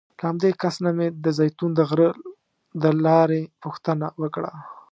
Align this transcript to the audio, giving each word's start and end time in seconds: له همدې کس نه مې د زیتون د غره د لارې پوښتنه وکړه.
له 0.19 0.23
همدې 0.29 0.49
کس 0.61 0.75
نه 0.85 0.91
مې 0.97 1.07
د 1.23 1.25
زیتون 1.39 1.69
د 1.75 1.79
غره 1.89 2.09
د 2.81 2.83
لارې 3.05 3.41
پوښتنه 3.63 4.07
وکړه. 4.21 4.51